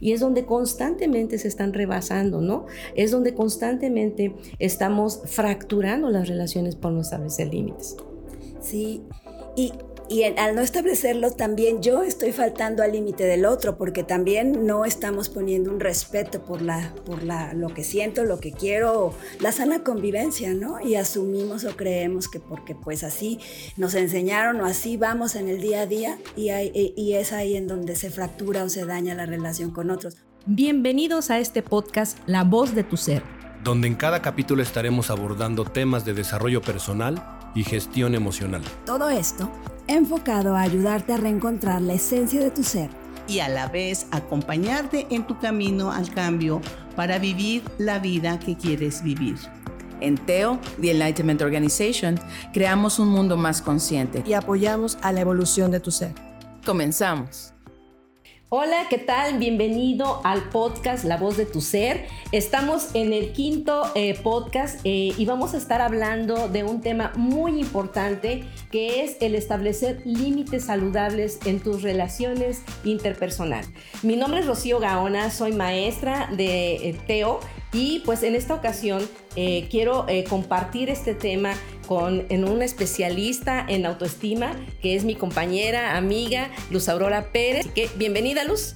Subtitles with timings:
[0.00, 2.66] y es donde constantemente se están rebasando, ¿no?
[2.94, 7.96] Es donde constantemente estamos fracturando las relaciones por no establecer límites.
[8.60, 9.02] Sí,
[9.56, 9.72] y
[10.08, 14.84] y al no establecerlo también yo estoy faltando al límite del otro porque también no
[14.84, 19.52] estamos poniendo un respeto por la por la lo que siento, lo que quiero, la
[19.52, 20.80] sana convivencia, ¿no?
[20.80, 23.38] Y asumimos o creemos que porque pues así
[23.76, 26.50] nos enseñaron o así vamos en el día a día y,
[26.96, 30.16] y es ahí en donde se fractura o se daña la relación con otros.
[30.46, 33.22] Bienvenidos a este podcast La voz de tu ser,
[33.62, 38.62] donde en cada capítulo estaremos abordando temas de desarrollo personal y gestión emocional.
[38.84, 39.50] Todo esto
[39.86, 42.90] enfocado a ayudarte a reencontrar la esencia de tu ser
[43.26, 46.60] y a la vez acompañarte en tu camino al cambio
[46.96, 49.36] para vivir la vida que quieres vivir.
[50.00, 52.18] En TEO, The Enlightenment Organization,
[52.52, 56.12] creamos un mundo más consciente y apoyamos a la evolución de tu ser.
[56.64, 57.52] Comenzamos.
[58.50, 59.38] Hola, ¿qué tal?
[59.38, 62.06] Bienvenido al podcast La voz de tu ser.
[62.32, 67.12] Estamos en el quinto eh, podcast eh, y vamos a estar hablando de un tema
[67.14, 73.66] muy importante que es el establecer límites saludables en tus relaciones interpersonal.
[74.02, 77.40] Mi nombre es Rocío Gaona, soy maestra de eh, TEO
[77.74, 79.06] y pues en esta ocasión
[79.70, 81.52] quiero compartir este tema
[81.88, 87.66] con en una especialista en autoestima, que es mi compañera, amiga, Luz Aurora Pérez.
[87.74, 88.74] que bienvenida, Luz.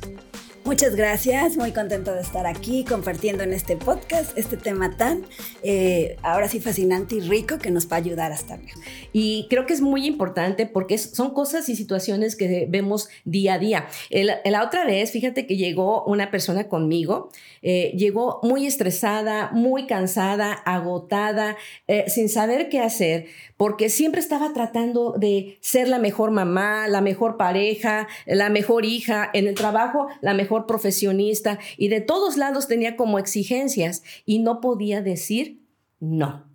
[0.64, 5.27] Muchas gracias, muy contento de estar aquí compartiendo en este podcast este tema tan,
[5.64, 8.80] eh, ahora sí, fascinante y rico que nos va a ayudar a estar mejor.
[9.12, 13.58] Y creo que es muy importante porque son cosas y situaciones que vemos día a
[13.58, 13.88] día.
[14.10, 17.30] la otra vez, fíjate que llegó una persona conmigo,
[17.62, 21.56] eh, llegó muy estresada, muy cansada, agotada,
[21.88, 27.00] eh, sin saber qué hacer, porque siempre estaba tratando de ser la mejor mamá, la
[27.00, 32.69] mejor pareja, la mejor hija, en el trabajo, la mejor profesionista y de todos lados
[32.69, 35.62] tenía como exigencias y no podía decir
[36.00, 36.50] no.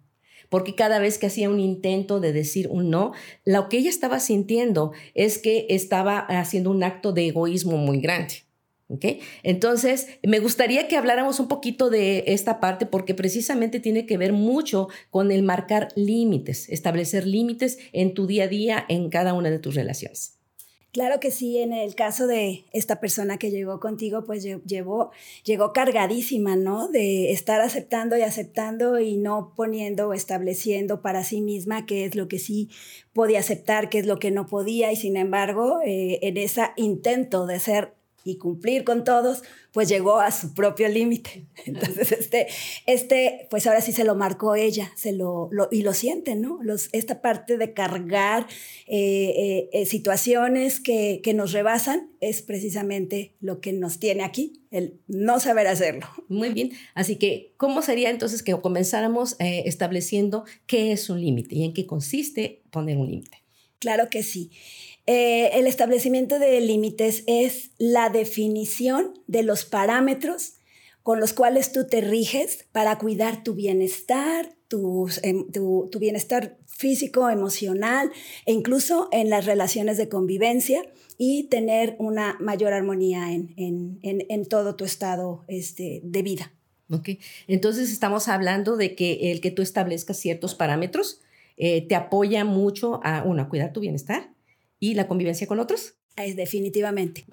[0.50, 3.12] Porque cada vez que hacía un intento de decir un no,
[3.44, 8.48] lo que ella estaba sintiendo es que estaba haciendo un acto de egoísmo muy grande.
[8.90, 9.20] ¿Okay?
[9.44, 14.32] Entonces, me gustaría que habláramos un poquito de esta parte porque precisamente tiene que ver
[14.32, 19.50] mucho con el marcar límites, establecer límites en tu día a día, en cada una
[19.50, 20.37] de tus relaciones.
[20.98, 25.12] Claro que sí, en el caso de esta persona que llegó contigo, pues llevó,
[25.44, 26.88] llegó cargadísima, ¿no?
[26.88, 32.16] De estar aceptando y aceptando y no poniendo o estableciendo para sí misma qué es
[32.16, 32.72] lo que sí
[33.14, 37.46] podía aceptar, qué es lo que no podía y sin embargo, eh, en ese intento
[37.46, 37.94] de ser
[38.28, 41.46] y cumplir con todos, pues llegó a su propio límite.
[41.66, 42.48] Entonces, este,
[42.86, 46.60] este, pues ahora sí se lo marcó ella, se lo, y lo siente, ¿no?
[46.62, 48.48] Los, esta parte de cargar
[48.88, 54.62] eh, eh, eh, situaciones que, que nos rebasan es precisamente lo que nos tiene aquí,
[54.72, 56.08] el no saber hacerlo.
[56.28, 61.64] Muy bien, así que, ¿cómo sería entonces que comenzáramos estableciendo qué es un límite y
[61.64, 63.38] en qué consiste poner un límite?
[63.80, 64.52] Claro que sí.
[65.10, 70.56] Eh, el establecimiento de límites es la definición de los parámetros
[71.02, 74.58] con los cuales tú te riges para cuidar tu bienestar,
[75.24, 78.12] em, tu, bienestar físico, emocional
[78.46, 80.82] e incluso en las relaciones de convivencia
[81.18, 86.52] y tener una mayor armonía en, todo tu estado este, de vida.
[86.90, 87.12] Ok,
[87.48, 91.22] entonces estamos hablando de que el que tú establezcas ciertos parámetros
[91.56, 94.36] eh, te apoya mucho a, uno, a cuidar tu bienestar
[94.80, 95.96] y la convivencia con otros.
[96.18, 97.26] Es definitivamente.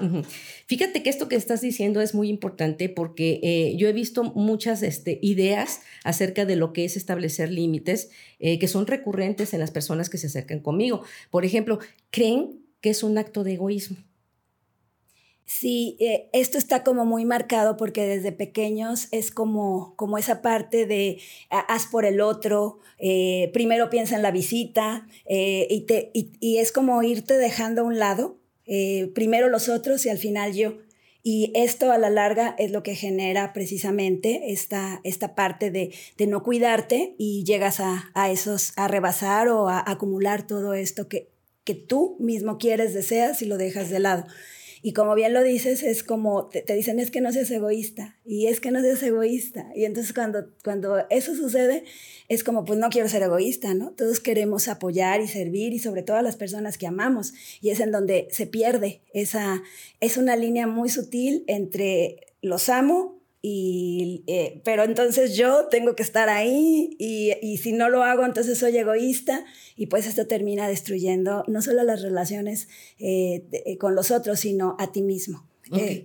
[0.67, 4.83] Fíjate que esto que estás diciendo es muy importante porque eh, yo he visto muchas
[4.83, 8.11] este, ideas acerca de lo que es establecer límites
[8.41, 11.03] eh, que son recurrentes en las personas que se acercan conmigo.
[11.31, 11.79] Por ejemplo,
[12.11, 13.97] creen que es un acto de egoísmo.
[15.47, 20.87] Sí, eh, esto está como muy marcado porque desde pequeños es como, como esa parte
[20.87, 26.57] de haz por el otro, eh, primero piensa en la visita eh, y, te, y,
[26.57, 28.39] es como irte dejando a un lado,
[29.15, 30.79] primero los otros y al final yo.
[31.23, 36.27] Y esto a la larga es lo que genera precisamente esta, esta parte de, de
[36.27, 41.31] no cuidarte y llegas a, a, esos, a rebasar o a acumular todo esto que,
[41.65, 44.27] que tú mismo quieres, deseas y lo dejas de lado.
[44.87, 48.49] Y como bien lo dices, es como te, dicen es que no seas egoísta y
[48.49, 49.73] es que no seas egoísta.
[49.75, 51.85] Y entonces cuando, cuando eso sucede,
[52.29, 53.93] es como pues no quiero ser egoísta, ¿no?
[53.93, 57.33] Todos queremos apoyar y servir y sobre todo a las personas que amamos.
[57.63, 59.63] Y es en donde se pierde esa,
[60.01, 63.14] es una línea muy sutil entre los amo
[63.47, 68.25] y, eh, pero entonces yo tengo que estar ahí y, y, si no lo hago,
[68.25, 69.45] entonces soy egoísta
[69.77, 72.69] y pues esto termina destruyendo no solo las relaciones
[72.99, 75.47] eh, eh, con los otros, sino a ti mismo.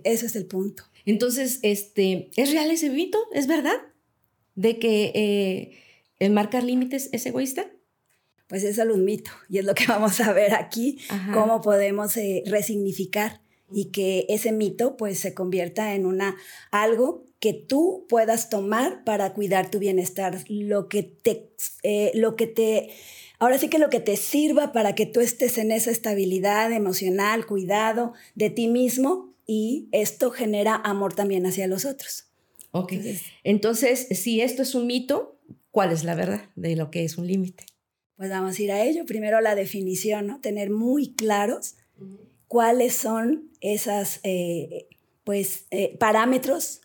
[0.04, 0.82] ese es el punto.
[1.06, 3.18] Entonces, este, ¿es real ese mito?
[3.32, 3.86] ¿Es verdad?
[4.54, 5.80] ¿De que
[6.18, 7.70] el marcar límites es egoísta?
[8.48, 10.98] Pues es solo un mito y es lo que vamos a ver aquí,
[11.32, 13.40] cómo podemos resignificar
[13.72, 16.36] y que ese mito pues se convierta en una
[16.70, 21.50] algo que tú puedas tomar para cuidar tu bienestar, lo que te,
[21.82, 22.90] eh, lo que te,
[23.38, 27.46] ahora sí que lo que te sirva para que tú estés en esa estabilidad emocional,
[27.46, 32.26] cuidado de ti mismo y esto genera amor también hacia los otros.
[32.72, 32.92] Ok.
[33.42, 35.38] Entonces, si esto es un mito,
[35.70, 37.64] ¿cuál es la verdad de lo que es un límite?
[38.16, 39.06] Pues vamos a ir a ello.
[39.06, 40.40] Primero la definición, ¿no?
[40.40, 41.76] Tener muy claros
[42.50, 44.88] cuáles son esas, eh,
[45.22, 46.80] pues, eh, parámetros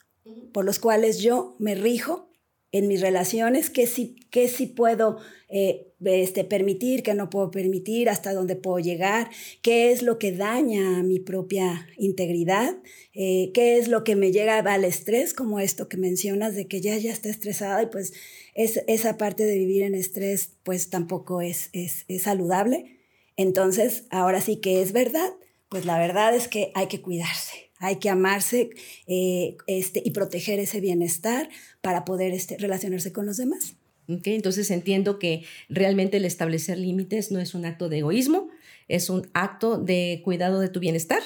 [0.54, 2.30] por los cuales yo me rijo
[2.72, 5.18] en mis relaciones, qué sí, qué sí puedo
[5.50, 9.32] eh, este, permitir, qué no puedo permitir, hasta dónde puedo llegar,
[9.64, 12.76] qué es lo que daña a mi propia integridad,
[13.16, 16.80] eh, qué es lo que me llega al estrés, como esto que mencionas de que
[16.80, 18.14] ya, ya está estresada y pues
[18.54, 23.00] es, esa parte de vivir en estrés pues tampoco es, es, es saludable.
[23.36, 25.34] Entonces, ahora sí que es verdad,
[25.76, 28.70] pues la verdad es que hay que cuidarse hay que amarse
[29.08, 31.50] eh, este, y proteger ese bienestar
[31.82, 33.76] para poder este, relacionarse con los demás.
[34.08, 38.48] Okay, entonces entiendo que realmente el establecer límites no es un acto de egoísmo,
[38.88, 41.22] es un acto de cuidado de tu bienestar.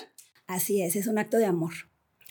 [0.48, 1.74] Así es, es un acto de amor.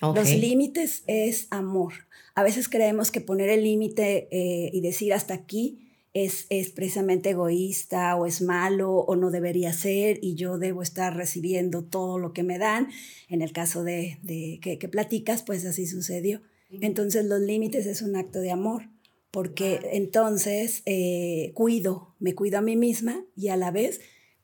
[0.00, 1.92] Los límites es amor.
[2.34, 5.87] A veces creemos que poner el límite eh, y decir hasta aquí
[6.24, 11.16] es, es, precisamente egoísta o es malo o no debería ser y yo debo estar
[11.16, 12.88] recibiendo todo lo que me dan.
[13.28, 16.42] En el caso de, de que, que, platicas, pues así sucedió.
[16.70, 18.90] Entonces los límites es un acto de amor,
[19.30, 24.00] porque entonces eh, cuido, me cuido a mí misma y a la vez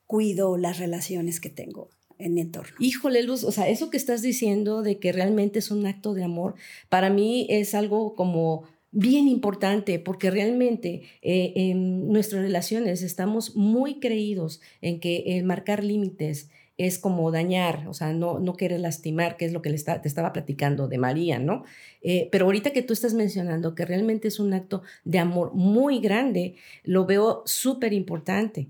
[0.07, 2.75] cuido las relaciones que tengo en mi entorno.
[2.79, 6.23] Híjole, Luz, o sea, eso que estás diciendo de que realmente es un acto de
[6.23, 6.55] amor,
[6.89, 8.63] para mí es algo como
[8.95, 15.83] bien importante porque realmente eh, en nuestras relaciones estamos muy creídos en que el marcar
[15.83, 19.77] límites es como dañar, o sea, no, no querer lastimar, que es lo que le
[19.77, 21.63] te estaba platicando de María, ¿no?
[22.01, 25.99] Eh, pero ahorita que tú estás mencionando que realmente es un acto de amor muy
[25.99, 28.67] grande, lo veo súper importante.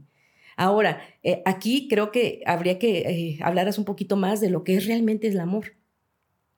[0.55, 4.85] Ahora, eh, aquí creo que habría que hablaras un poquito más de lo que es
[4.85, 5.73] realmente el amor.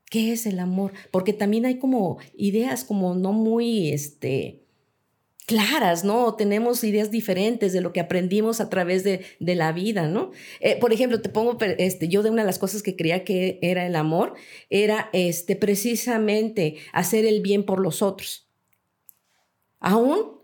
[0.09, 0.93] ¿Qué es el amor?
[1.11, 4.67] Porque también hay como ideas como no muy, este,
[5.47, 6.35] claras, ¿no?
[6.35, 10.31] Tenemos ideas diferentes de lo que aprendimos a través de, la vida, ¿no?
[10.59, 13.57] Eh, por ejemplo, te pongo, este, yo de una de las cosas que creía que
[13.61, 14.33] era el amor,
[14.69, 18.49] era este, precisamente hacer el bien por los otros,
[19.79, 20.37] aún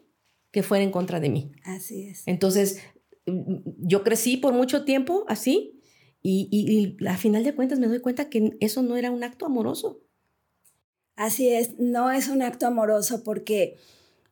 [0.52, 1.52] que fuera en contra de mí.
[1.66, 2.24] Así es.
[2.26, 2.80] Entonces,
[3.26, 5.82] mm, yo crecí por mucho tiempo así,
[6.24, 10.02] y, a final de cuentas me doy cuenta que eso no era un acto amoroso.
[11.16, 13.78] Así es, no es un acto amoroso porque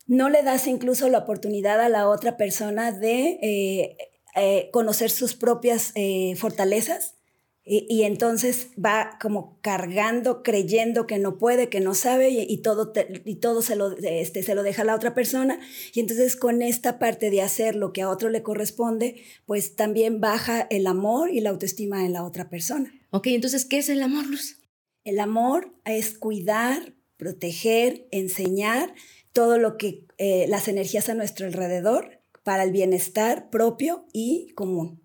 [0.07, 3.97] no le das incluso la oportunidad a la otra persona de eh,
[4.35, 7.15] eh, conocer sus propias eh, fortalezas
[7.63, 12.91] y, entonces va como cargando, creyendo que no puede, que no sabe y, todo,
[13.23, 15.59] y todo se lo, este, se lo deja a la otra persona.
[15.93, 20.19] Y entonces con esta parte de hacer lo que a otro le corresponde, pues también
[20.19, 22.91] baja el amor y la autoestima en la otra persona.
[23.11, 24.57] Ok, entonces, ¿qué es el amor, Luz?
[25.03, 28.95] El amor es cuidar, proteger, enseñar
[29.33, 34.99] todo lo que eh, las energías a nuestro alrededor para el bienestar propio y común.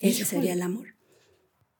[0.00, 0.93] Ese sería el amor.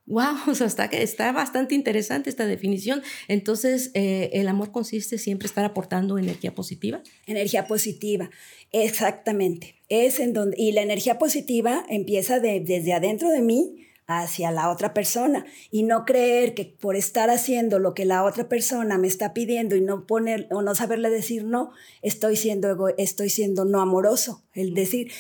[0.07, 3.03] Wow, o sea, está, está bastante interesante esta definición.
[3.29, 7.03] Entonces, eh, ¿el amor consiste siempre estar aportando energía positiva?
[7.27, 8.31] Energía positiva,
[8.73, 9.77] exactamente.
[9.89, 14.93] Es en donde, y la energía positiva empieza desde adentro de mí hacia la otra
[14.93, 19.33] persona y no creer que por estar haciendo lo que la otra persona me está
[19.33, 21.71] pidiendo y no poner o no saberle decir no,
[22.03, 24.43] estoy siendo estoy siendo no amoroso.
[24.53, 25.11] El decir,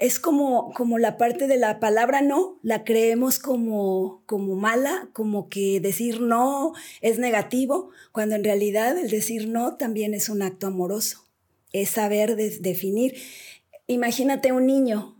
[0.00, 5.48] es como, como la parte de la palabra no, la creemos como, como mala, como
[5.48, 10.66] que decir no es negativo, cuando en realidad el decir no también es un acto
[10.66, 11.24] amoroso,
[11.72, 13.14] es saber definir.
[13.86, 15.14] Imagínate un niño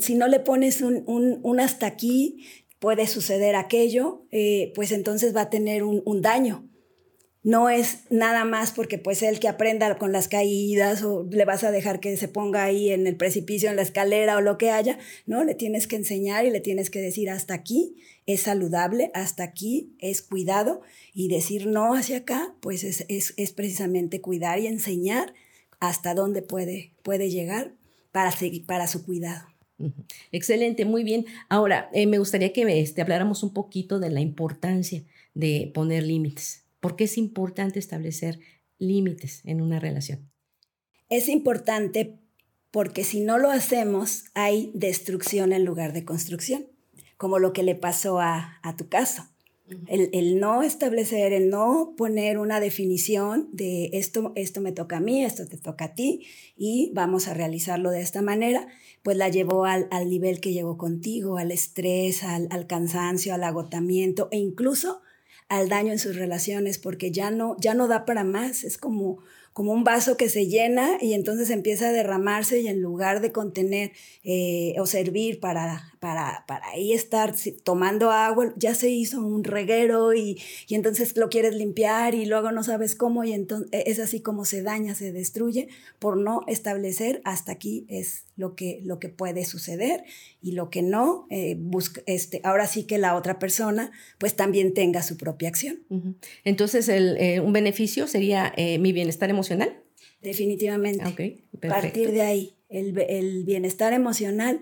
[0.00, 2.44] si no le pones un, hasta aquí,
[2.78, 6.68] puede suceder aquello, eh, pues entonces va a tener un, daño.
[7.42, 11.62] No es nada más porque pues él que aprenda con las caídas o le vas
[11.62, 14.70] a dejar que se ponga ahí en el precipicio, en la escalera o lo que
[14.72, 15.44] haya, ¿no?
[15.44, 17.96] Le tienes que enseñar y le tienes que decir hasta aquí
[18.26, 20.82] es saludable, hasta aquí es cuidado
[21.14, 25.32] y decir no hacia acá, pues es, es, precisamente cuidar y enseñar
[25.78, 27.74] hasta dónde puede, puede llegar
[28.10, 28.34] para,
[28.66, 29.55] para su cuidado.
[30.32, 31.26] Excelente, muy bien.
[31.48, 35.04] Ahora, eh, me gustaría que este, habláramos un poquito de la importancia
[35.36, 36.64] de poner límites?
[36.80, 38.40] ¿Por qué es importante establecer
[38.78, 40.30] límites en una relación?
[41.08, 42.18] Es importante
[42.70, 46.66] porque si no lo hacemos hay destrucción en lugar de construcción,
[47.16, 49.24] como lo que le pasó a, a tu caso.
[49.88, 55.00] El, el, no establecer, el no poner una definición de esto, esto me toca a
[55.00, 56.24] mí, esto te toca a ti
[56.56, 58.68] y vamos a realizarlo de esta manera,
[59.02, 63.42] pues la llevó al, al nivel que llegó contigo, al estrés, al, al, cansancio, al
[63.42, 65.02] agotamiento e incluso
[65.48, 69.18] al daño en sus relaciones, porque ya no, ya no da para más, es como,
[69.52, 73.32] como un vaso que se llena y entonces empieza a derramarse y en lugar de
[73.32, 73.92] contener
[74.22, 77.34] eh, o servir para, para, para, ahí estar
[77.64, 82.52] tomando agua, ya se hizo un reguero y, y, entonces lo quieres limpiar y luego
[82.52, 85.66] no sabes cómo y entonces es así como se daña, se destruye
[85.98, 90.04] por no establecer hasta aquí es lo que, lo que puede suceder
[90.40, 94.74] y lo que no, eh, busca, este, ahora sí que la otra persona pues también
[94.74, 95.80] tenga su propia acción.
[95.88, 96.14] Uh -huh.
[96.44, 99.82] Entonces el, eh, un beneficio sería eh, mi bienestar emocional?
[100.22, 101.04] Definitivamente.
[101.04, 104.60] Okay, Partir de ahí, el, el, bienestar emocional,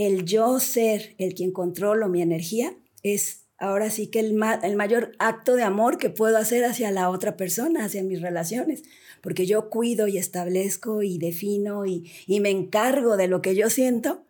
[0.00, 4.74] el yo ser el quien controlo mi energía, es ahora sí que el, ma el
[4.74, 8.82] mayor acto de amor que puedo hacer hacia la otra persona, hacia mis relaciones,
[9.20, 13.68] porque yo cuido y establezco y defino y, y me encargo de lo que yo
[13.68, 14.24] siento.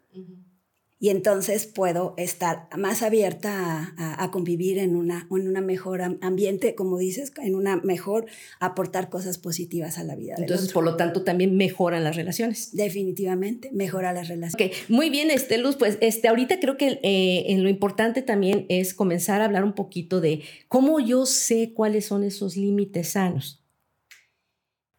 [1.02, 6.02] Y entonces puedo estar más abierta a, a, a convivir en una, en una mejor
[6.02, 8.26] ambiente, como dices, en una mejor
[8.60, 10.34] aportar cosas positivas a la vida.
[10.36, 12.76] Entonces, por lo tanto, también mejoran las relaciones.
[12.76, 14.54] Definitivamente, mejora las relaciones.
[14.54, 14.72] Okay.
[14.94, 18.92] Muy bien, este, Luz, pues este, ahorita creo que eh, en lo importante también es
[18.92, 23.64] comenzar a hablar un poquito de cómo yo sé cuáles son esos límites sanos.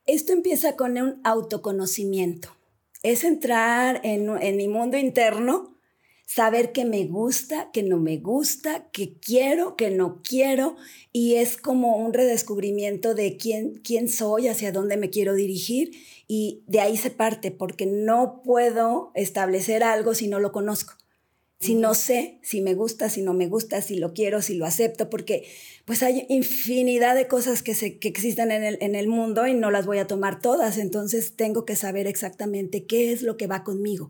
[0.08, 2.50] Esto empieza con un autoconocimiento.
[3.04, 5.71] Es entrar en, en mi mundo interno
[6.26, 10.78] saber qué me gusta, qué no me gusta, qué quiero, qué no quiero,
[11.12, 15.92] y es como un redescubrimiento de quién, quién soy, hacia dónde me quiero dirigir,
[16.28, 20.94] y de ahí se parte, porque no puedo establecer algo si no lo conozco,
[21.60, 24.66] si no sé si me gusta, si no me gusta, si lo quiero, si lo
[24.66, 25.44] acepto, porque
[25.84, 29.54] pues hay infinidad de cosas que, se, que existen en el, en el mundo y
[29.54, 33.48] no las voy a tomar todas, entonces tengo que saber exactamente qué es lo que
[33.48, 34.08] va conmigo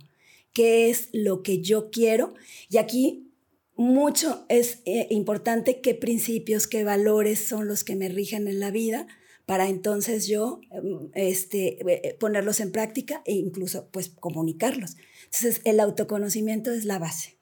[0.54, 2.34] qué es lo que yo quiero.
[2.70, 3.32] Y aquí
[3.76, 8.72] mucho es eh, importante qué principios, qué valores son los que me rigen en la
[8.72, 9.08] vida
[9.46, 10.62] para entonces yo
[11.14, 14.96] este, eh, ponerlos en práctica e incluso pues comunicarlos.
[15.26, 17.41] Entonces el autoconocimiento es la base.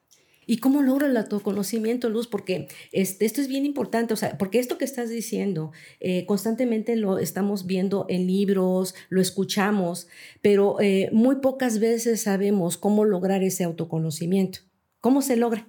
[0.49, 2.25] ¿Y cómo logra el autoconocimiento, Luz?
[2.25, 6.95] Porque este, esto es bien importante, o sea, porque esto que estás diciendo, eh, constantemente
[6.95, 10.07] lo estamos viendo en libros, lo escuchamos,
[10.41, 14.61] pero eh, muy pocas veces sabemos cómo lograr ese autoconocimiento.
[15.01, 15.67] ¿Cómo se logra?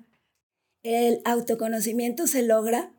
[0.82, 2.90] El autoconocimiento se logra,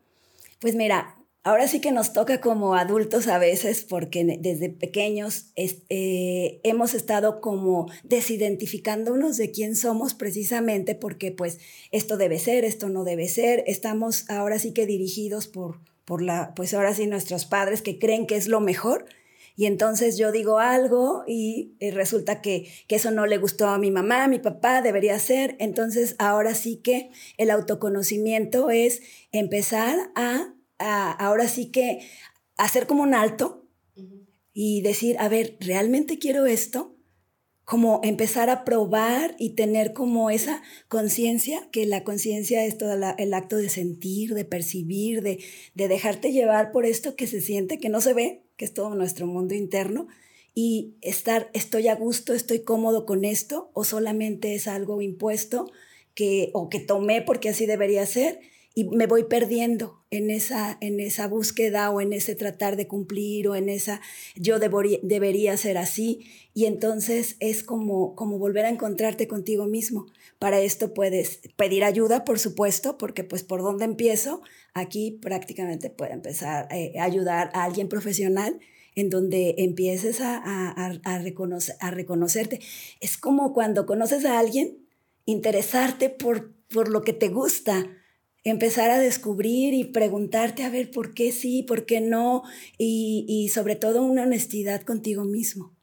[0.59, 6.59] pues mira, Ahora sí que nos toca como adultos a veces porque desde pequeños eh,
[6.63, 11.57] hemos estado como desidentificándonos de quién somos precisamente porque pues
[11.91, 13.63] esto debe ser, esto no debe ser.
[13.65, 18.27] Estamos ahora sí que dirigidos por, por la, pues ahora sí nuestros padres que creen
[18.27, 19.05] que es lo mejor.
[19.55, 23.79] Y entonces yo digo algo y, y resulta que, que eso no le gustó a
[23.79, 25.55] mi mamá, a mi papá, debería ser.
[25.57, 32.07] Entonces ahora sí que el autoconocimiento es empezar a a, ahora sí que
[32.57, 34.25] hacer como un alto uh -huh.
[34.53, 36.95] y decir, a ver, ¿realmente quiero esto?
[37.63, 43.11] Como empezar a probar y tener como esa conciencia, que la conciencia es todo la,
[43.11, 45.39] el acto de sentir, de percibir, de,
[45.75, 48.95] de dejarte llevar por esto que se siente, que no se ve, que es todo
[48.95, 50.07] nuestro mundo interno,
[50.53, 55.71] y estar, estoy a gusto, estoy cómodo con esto, o solamente es algo impuesto
[56.13, 58.41] que, o que tomé porque así debería ser,
[58.73, 63.49] y me voy perdiendo en esa, en esa búsqueda o en ese tratar de cumplir
[63.49, 64.01] o en esa
[64.35, 66.25] yo debería, debería ser así.
[66.53, 70.05] Y entonces es como, como volver a encontrarte contigo mismo.
[70.39, 74.41] Para esto puedes pedir ayuda, por supuesto, porque pues por dónde empiezo,
[74.73, 78.59] aquí prácticamente puede empezar eh, a ayudar a alguien profesional
[78.95, 82.59] en donde empieces a, a, a, reconocer, a reconocerte.
[82.99, 84.77] Es como cuando conoces a alguien,
[85.25, 87.85] interesarte por, por lo que te gusta,
[88.43, 92.43] empezar a descubrir y preguntarte a ver por qué sí, por qué no,
[92.77, 95.75] y, y sobre todo una honestidad contigo mismo.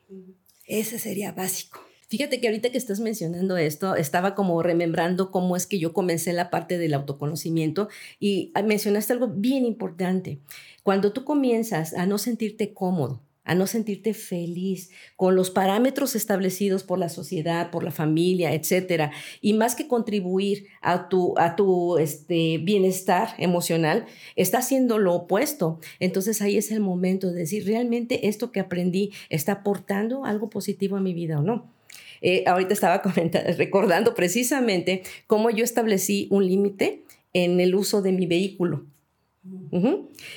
[0.67, 1.81] Ese sería básico.
[2.09, 6.33] Fíjate que ahorita que estás mencionando esto, estaba como remembrando cómo es que yo comencé
[6.33, 10.41] la parte del autoconocimiento y mencionaste algo bien importante.
[10.83, 16.85] Cuando tú comienzas a no sentirte cómodo, a no sentirte feliz con los parámetros establecidos
[16.85, 21.97] por la sociedad, por la familia, etcétera, y más que contribuir a tu, a tu
[21.97, 24.05] este, bienestar emocional,
[24.37, 25.81] está haciendo lo opuesto.
[25.99, 30.97] Entonces ahí es el momento de decir, ¿realmente esto que aprendí está aportando algo positivo
[30.97, 31.73] a mi vida o no?
[32.21, 33.03] Eh, ahorita estaba
[33.57, 38.85] recordando precisamente cómo yo establecí un límite en el uso de mi vehículo.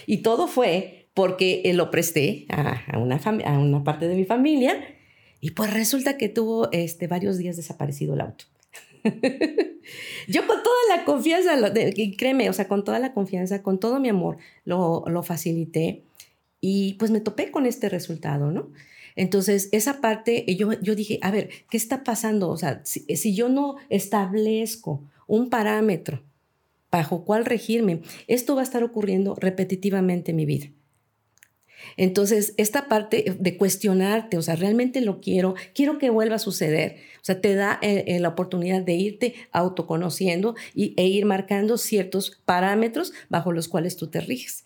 [0.06, 4.82] Y todo fue porque eh, lo presté a, una a una parte de mi familia
[5.40, 8.46] y pues resulta que tuvo este, varios días desaparecido el auto.
[10.28, 11.54] Yo con toda la confianza,
[11.96, 16.04] y créeme, o sea, con toda la confianza, con todo mi amor, lo, lo facilité
[16.62, 18.70] y pues me topé con este resultado, ¿no?
[19.16, 22.50] Entonces, esa parte, yo, yo dije, a ver, ¿qué está pasando?
[22.50, 26.24] O sea, si, si yo no establezco un parámetro
[26.92, 30.68] bajo cuál regirme, esto va a estar ocurriendo repetitivamente en mi vida.
[31.98, 36.98] Entonces, esta parte de cuestionarte, o sea, realmente lo quiero, quiero que vuelva a suceder.
[37.22, 41.78] O sea, te da eh, eh, la oportunidad de irte autoconociendo y, e ir marcando
[41.78, 44.66] ciertos parámetros bajo los cuales tú te riges.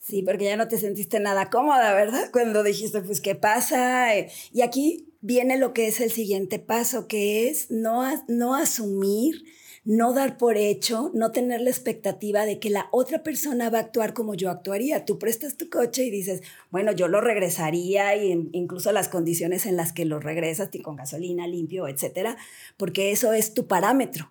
[0.00, 2.30] Sí, porque ya no te sentiste nada cómoda, ¿verdad?
[2.32, 4.10] Cuando dijiste, pues, ¿qué pasa?
[4.52, 9.42] Y aquí viene lo que es el siguiente paso, que es no, no asumir
[9.86, 13.82] no dar por hecho, no tener la expectativa de que la otra persona va a
[13.82, 15.04] actuar como yo actuaría.
[15.04, 19.76] Tú prestas tu coche y dices, bueno, yo lo regresaría y incluso las condiciones en
[19.76, 22.36] las que lo regresas, con gasolina, limpio, etcétera,
[22.76, 24.28] porque eso es tu parámetro.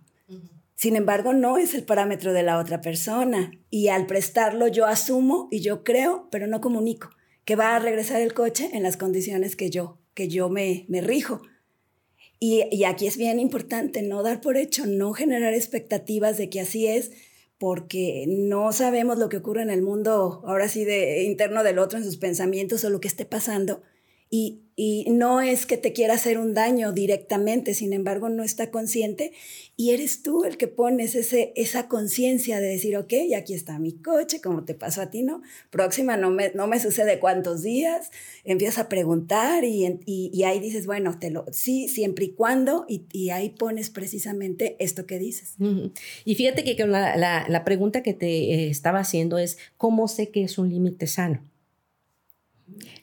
[0.76, 3.52] Sin embargo, no es el parámetro de la otra persona.
[3.70, 7.12] Y al prestarlo yo asumo y yo creo, pero no comunico,
[7.46, 11.00] que va a regresar el coche en las condiciones que yo, que yo me, me
[11.00, 11.42] rijo.
[12.40, 16.88] Y, aquí es bien importante no dar por hecho, no generar expectativas de que así
[16.88, 17.12] es,
[17.58, 21.98] porque no sabemos lo que ocurre en el mundo, ahora sí, de interno del otro,
[21.98, 23.82] en sus pensamientos o lo que esté pasando.
[24.30, 28.72] Y, y no es que te quiera hacer un daño directamente, sin embargo no está
[28.72, 29.32] consciente
[29.78, 33.94] y eres tú el que pones ese, esa conciencia de decir, ok, aquí está mi
[33.94, 35.42] coche, como te pasó a ti, ¿no?
[35.70, 38.12] Próxima no me, no me sucede cuántos días,
[38.44, 43.06] empiezas a preguntar y, y, ahí dices, bueno, te lo, sí, siempre y cuando, y,
[43.12, 45.56] y ahí pones precisamente esto que dices.
[46.26, 50.30] Y fíjate que la, la, la pregunta que te eh, estaba haciendo es, ¿cómo sé
[50.30, 51.44] que es un límite sano?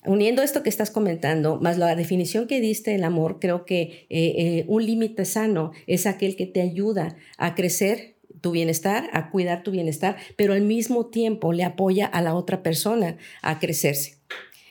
[0.05, 4.35] Uniendo esto que estás comentando, más la definición que diste del amor, creo que eh,
[4.37, 9.63] eh, un límite sano es aquel que te ayuda a crecer tu bienestar, a cuidar
[9.63, 14.17] tu bienestar, pero al mismo tiempo le apoya a la otra persona a crecerse.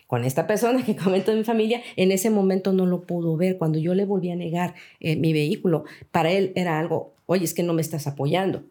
[0.07, 3.57] Con esta persona que comento de mi familia, en ese momento no lo pudo ver.
[3.57, 7.53] Cuando yo le volví a negar eh, mi vehículo, para él era algo, oye, es
[7.53, 8.65] que no me estás apoyando.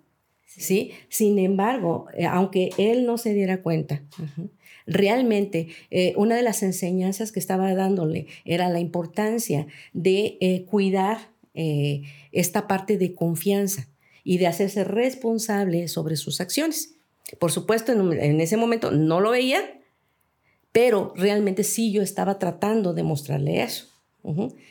[0.44, 0.90] ¿Sí?
[1.09, 4.02] Sin embargo, aunque él no se diera cuenta,
[4.90, 11.31] realmente eh, una de las enseñanzas que estaba dándole era la importancia de eh, cuidar
[11.55, 13.88] eh, esta parte de confianza
[14.24, 16.96] y de hacerse responsable sobre sus acciones.
[17.38, 19.81] Por supuesto, en, ese momento no lo veía,
[20.72, 23.87] pero realmente sí yo estaba tratando de mostrarle eso.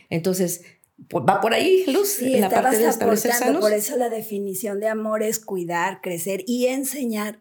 [0.09, 0.63] Entonces,
[1.11, 3.61] va por ahí, Luz, sí, la parte de establecer sanos.
[3.61, 7.39] Por eso la definición de amor es cuidar, crecer y enseñar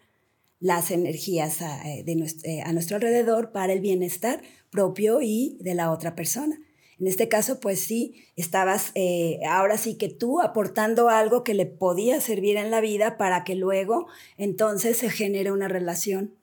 [0.60, 6.14] las energías eh, eh, a, nuestro, alrededor para el bienestar propio y de la otra
[6.14, 6.58] persona.
[7.00, 11.64] En este caso, pues sí, estabas eh, ahora sí que tú aportando algo que le
[11.64, 16.34] podía servir en la vida para que luego entonces se genere una relación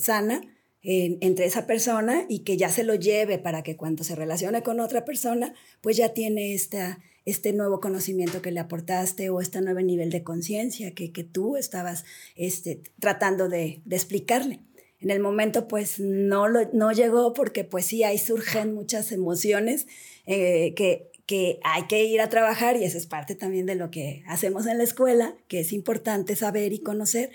[0.00, 0.40] sana
[0.82, 4.80] entre esa persona y que ya se lo lleve para que cuando se relacione con
[4.80, 9.80] otra persona, pues ya tiene esta, este nuevo conocimiento que le aportaste o este nuevo
[9.80, 14.60] nivel de conciencia que, que, tú estabas este, tratando de, explicarle.
[14.98, 19.86] En el momento pues no, lo, no llegó porque pues sí, ahí surgen muchas emociones
[20.26, 23.90] eh, que, que hay que ir a trabajar y eso es parte también de lo
[23.90, 27.30] que hacemos en la escuela, que es importante saber y conocer.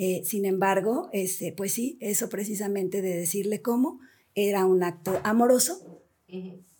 [0.00, 3.98] Eh, sin embargo, este, pues sí, eso precisamente de decirle cómo
[4.36, 6.04] era un acto amoroso.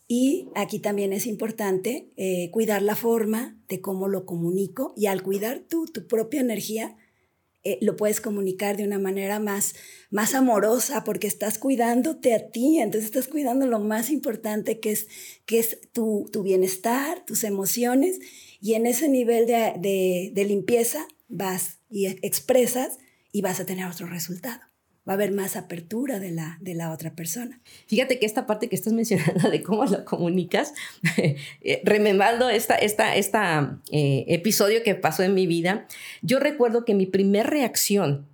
[0.07, 5.23] Y aquí también es importante eh, cuidar la forma de cómo lo comunico y al
[5.25, 6.97] cuidar tú, tu propia energía,
[7.65, 9.75] eh, lo puedes comunicar de una manera más,
[10.11, 15.09] más amorosa porque estás cuidándote a ti, entonces estás cuidando lo más importante que es,
[15.45, 18.21] que es tu, tu bienestar, tus emociones
[18.61, 22.99] y en ese nivel de, de, de limpieza vas y expresas
[23.33, 24.61] y vas a tener otro resultado
[25.09, 27.61] va a haber más apertura de la, de la otra persona.
[27.87, 30.75] Fíjate que esta parte que estás mencionando de cómo lo comunicas,
[31.17, 35.87] eh, remembrando esta, esta, esta eh, episodio que pasó en mi vida,
[36.21, 38.27] yo recuerdo que mi primer reacción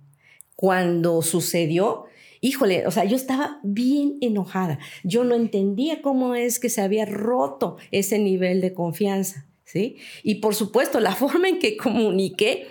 [0.55, 2.05] cuando sucedió
[2.41, 4.77] híjole, o sea, yo estaba bien enojada.
[5.03, 9.97] Yo no entendía cómo es que se había roto ese nivel de confianza, ¿sí?
[10.21, 12.67] Y por supuesto, la forma en que comuniqué,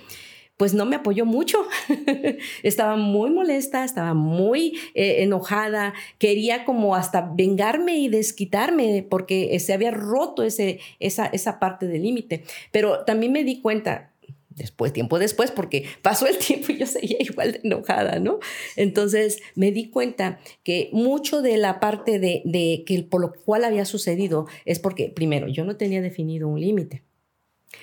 [0.57, 1.67] pues no me apoyó mucho.
[2.63, 9.73] estaba muy molesta, estaba muy eh, enojada, quería como hasta vengarme y desquitarme porque se
[9.73, 12.45] había roto ese, esa, esa parte del límite.
[12.71, 14.13] Pero también me di cuenta,
[14.51, 18.39] después, tiempo después, porque pasó el tiempo y yo seguía igual de enojada, ¿no?
[18.77, 23.65] Entonces me di cuenta que mucho de la parte de, de que por lo cual
[23.65, 27.03] había sucedido es porque, primero, yo no tenía definido un límite.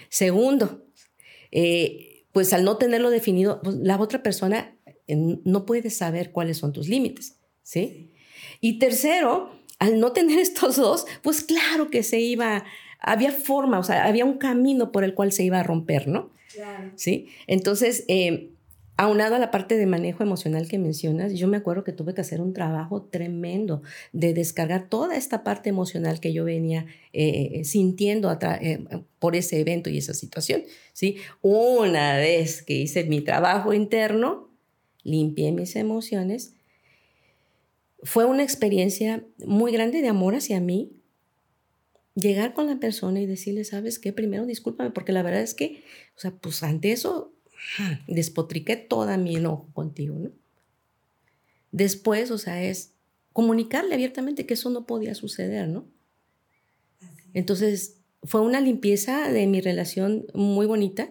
[0.07, 0.85] Segundo,
[1.51, 4.75] eh, pues al no tenerlo definido, pues, la otra persona
[5.07, 8.13] eh, no puede saber cuáles son tus límites, ¿sí?
[8.59, 12.63] Y tercero, al no tener estos dos, pues claro que se iba,
[12.99, 16.31] había forma, o sea, había un camino por el cual se iba a romper, ¿no?
[16.95, 17.29] ¿Sí?
[17.47, 18.51] Entonces, eh,
[19.01, 22.21] aunado a la parte de manejo emocional que mencionas, yo me acuerdo que tuve que
[22.21, 23.81] hacer un trabajo tremendo
[24.13, 28.83] de descargar toda esta parte emocional que yo venía eh, sintiendo eh,
[29.17, 30.61] por ese evento y esa situación.
[30.93, 31.17] ¿sí?
[31.41, 34.51] Una vez que hice mi trabajo interno,
[35.03, 36.53] limpié mis emociones,
[38.03, 40.91] fue una experiencia muy grande de amor hacia mí,
[42.13, 44.13] llegar con la persona y decirle, ¿sabes qué?
[44.13, 45.81] Primero discúlpame, porque la verdad es que,
[46.15, 47.30] o sea, pues ante eso
[48.07, 50.31] despotriqué toda mi enojo contigo, ¿no?
[51.71, 52.91] Después, o sea, es
[53.33, 55.85] comunicarle abiertamente que eso no podía suceder, ¿no?
[57.33, 61.09] Entonces, fue una limpieza de mi relación muy bonita,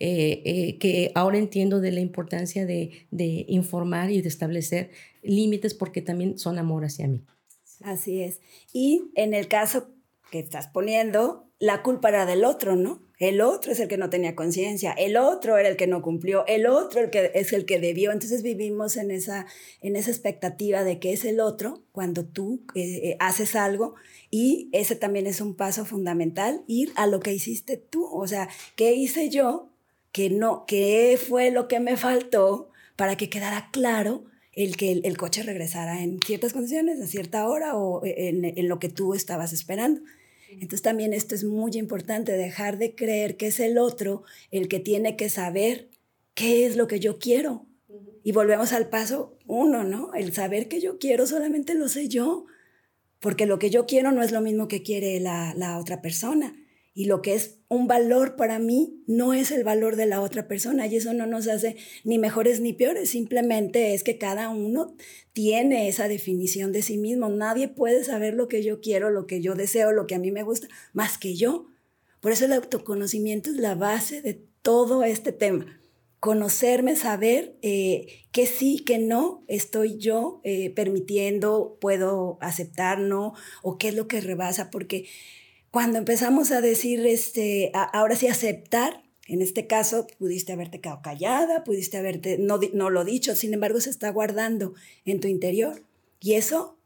[0.00, 4.90] eh, eh, que ahora entiendo de la importancia de, de informar y de establecer
[5.22, 7.22] límites porque también son amor hacia mí.
[7.82, 8.40] Así es.
[8.72, 9.88] Y en el caso
[10.30, 13.00] que estás poniendo, la culpa era del otro, ¿no?
[13.18, 16.44] El otro es el que no tenía conciencia, el otro era el que no cumplió,
[16.46, 18.12] el otro el que es el que debió.
[18.12, 19.46] Entonces vivimos en esa,
[19.80, 23.94] en esa expectativa de que es el otro cuando tú eh, eh, haces algo
[24.30, 28.04] y ese también es un paso fundamental, ir a lo que hiciste tú.
[28.12, 29.70] O sea, ¿qué hice yo?
[30.12, 35.16] Que no, ¿Qué fue lo que me faltó para que quedara claro el que el,
[35.16, 39.52] coche regresara en ciertas condiciones, a cierta hora o en, en lo que tú estabas
[39.52, 40.02] esperando?
[40.54, 44.80] Entonces también esto es muy importante, dejar de creer que es el otro el que
[44.80, 45.88] tiene que saber
[46.34, 47.66] qué es lo que yo quiero.
[48.22, 50.12] Y volvemos al paso uno, ¿no?
[50.14, 52.46] El saber que yo quiero solamente lo sé yo,
[53.20, 56.54] porque lo que yo quiero no es lo mismo que quiere la, la otra persona.
[56.96, 60.46] Y lo que es un valor para mí no es el valor de la otra
[60.46, 64.94] persona y eso no nos hace ni mejores ni peores, simplemente es que cada uno
[65.32, 67.28] tiene esa definición de sí mismo.
[67.28, 70.30] Nadie puede saber lo que yo quiero, lo que yo deseo, lo que a mí
[70.30, 71.66] me gusta, más que yo.
[72.20, 75.80] Por eso el autoconocimiento es la base de todo este tema.
[76.20, 83.76] Conocerme, saber eh, que sí, que no estoy yo eh, permitiendo, puedo aceptar, no, o
[83.78, 85.06] qué es lo que rebasa, porque
[85.74, 91.64] cuando empezamos a decir, este, ahora sí aceptar, en este caso pudiste haberte quedado callada,
[91.64, 95.82] pudiste haberte, no, no lo dicho, sin embargo se está guardando en tu interior.
[96.20, 96.78] Y eso,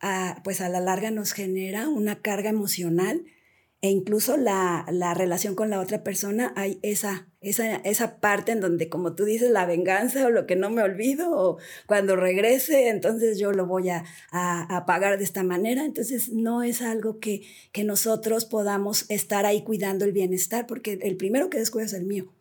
[0.42, 3.27] pues a la larga nos genera una carga emocional
[3.81, 8.61] e incluso la, la, relación con la otra persona, hay esa, esa, esa parte en
[8.61, 12.88] donde, como tú dices, la venganza o lo que no me olvido, o cuando regrese,
[12.88, 15.85] entonces yo lo voy a, a, pagar de esta manera.
[15.85, 21.17] Entonces, no es algo que, que nosotros podamos estar ahí cuidando el bienestar, porque el
[21.17, 22.33] primero que descuido es el mío.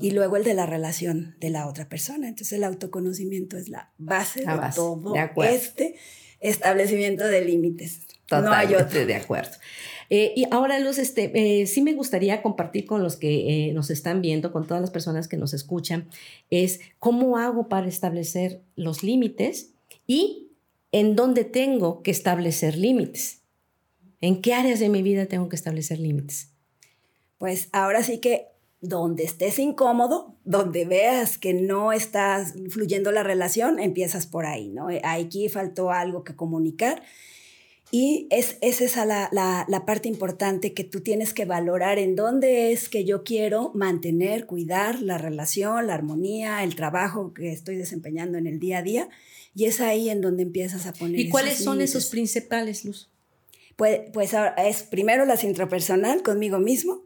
[0.00, 2.28] Y luego el de la relación de la otra persona.
[2.28, 5.96] Entonces el autoconocimiento es la base de todo este
[6.38, 8.02] establecimiento de límites.
[8.30, 9.04] no hay otro.
[9.04, 9.50] de acuerdo.
[10.10, 13.90] Eh, y ahora, Luz, este, eh, sí me gustaría compartir con los que eh, nos
[13.90, 16.08] están viendo, con todas las personas que nos escuchan,
[16.50, 19.70] es cómo hago para establecer los límites
[20.08, 20.48] y
[20.90, 23.42] en dónde tengo que establecer límites.
[24.20, 26.50] ¿En qué áreas de mi vida tengo que establecer límites?
[27.38, 28.48] Pues ahora sí que
[28.80, 34.88] donde estés incómodo, donde veas que no estás fluyendo la relación, empiezas por ahí, ¿no?
[35.04, 37.02] Aquí faltó algo que comunicar
[37.92, 42.88] y es, esa la, la, parte importante que tú tienes que valorar en dónde es
[42.88, 48.46] que yo quiero mantener, cuidar la relación, la armonía, el trabajo que estoy desempeñando en
[48.46, 49.08] el día a día.
[49.56, 51.18] Y es ahí en donde empiezas a poner.
[51.18, 53.10] ¿Y cuáles son esos principales, Luz?
[53.74, 57.02] Pues, pues es primero las intrapersonal conmigo mismo,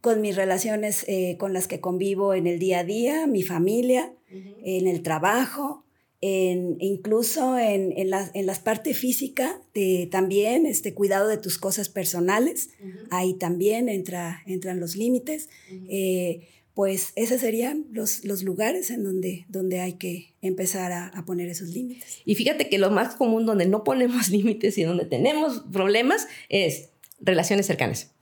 [0.00, 4.12] con mis relaciones eh, con las que convivo en el día a día, mi familia,
[4.28, 5.84] en el trabajo,
[6.20, 11.58] en, incluso en, en, la, en las partes físicas, de, también este cuidado de tus
[11.58, 12.70] cosas personales,
[13.10, 15.48] ahí también entra, entran los límites.
[15.88, 21.24] Eh, pues esos serían los, los lugares en donde, donde hay que empezar a, a,
[21.24, 22.22] poner esos límites.
[22.24, 26.90] Y fíjate que lo más común donde no ponemos límites y donde tenemos problemas es
[27.18, 28.12] relaciones cercanas,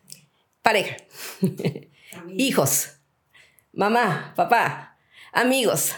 [0.62, 0.96] pareja,
[2.36, 2.94] hijos,
[3.72, 4.98] mamá, papá,
[5.32, 5.92] amigos,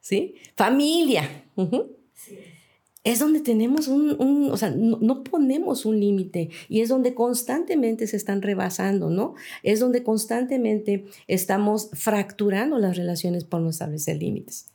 [0.00, 0.34] ¿sí?
[0.56, 1.44] Familia.
[1.56, 2.00] Uh -huh
[3.02, 7.14] es donde tenemos un, un o sea, no, no ponemos un límite y es donde
[7.14, 9.34] constantemente se están rebasando, ¿no?
[9.62, 14.66] Es donde constantemente estamos fracturando las relaciones por no establecer límites.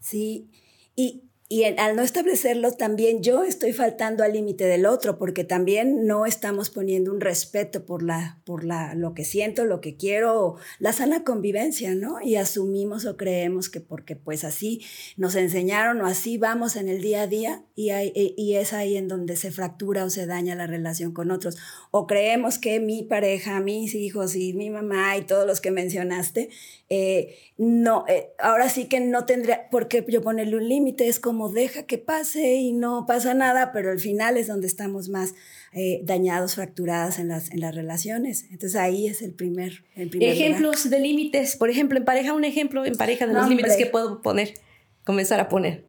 [0.00, 0.48] Sí,
[0.94, 1.21] y,
[1.52, 6.24] y al no establecerlo, también yo estoy faltando al límite del otro, porque también no
[6.24, 10.94] estamos poniendo un respeto por, la, por la, lo que siento, lo que quiero, la
[10.94, 12.22] sana convivencia, ¿no?
[12.22, 14.80] Y asumimos o creemos que porque pues así
[15.18, 18.96] nos enseñaron o así vamos en el día a día y, hay, y es ahí
[18.96, 21.58] en donde se fractura o se daña la relación con otros.
[21.90, 26.48] O creemos que mi pareja, mis hijos y mi mamá y todos los que mencionaste,
[26.94, 31.20] eh, no, eh, ahora sí que no tendría por qué yo ponerle un límite, es
[31.20, 35.34] como deja que pase y no pasa nada, pero al final es donde estamos más
[35.72, 38.44] eh, dañados, fracturadas en las, en las relaciones.
[38.50, 41.00] Entonces ahí es el primer, el primer Ejemplos lugar.
[41.00, 43.56] de límites, por ejemplo, en pareja, un ejemplo en pareja de los Hombre.
[43.56, 44.54] límites que puedo poner,
[45.04, 45.86] comenzar a poner.